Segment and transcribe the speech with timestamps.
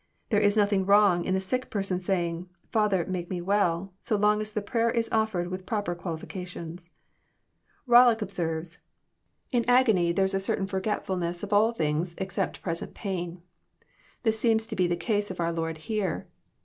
[0.31, 3.93] Thei e is nothing wrong in a sick person*s saying, << Father, make me well,'*
[3.99, 6.79] so long as the prayer is offered with proper qualification
[7.87, 8.79] Bollock observes:
[9.17, 11.05] «* In as^ny there Is a certain fbrgetftilnesa JOHN, cnAP.
[11.05, 11.43] XII.
[11.43, 13.43] 849 of all tbings except present pain.
[14.23, 16.27] This seems the case of our Lord here.